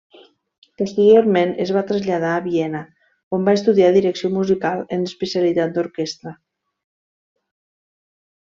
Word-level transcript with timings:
Posteriorment 0.81 1.51
es 1.65 1.73
va 1.75 1.83
traslladar 1.91 2.31
a 2.37 2.39
Viena, 2.45 2.81
on 3.39 3.45
va 3.49 3.55
estudiar 3.59 3.91
direcció 3.99 4.33
musical 4.39 4.81
en 4.97 5.05
l'especialitat 5.05 5.77
d'orquestra. 5.77 6.35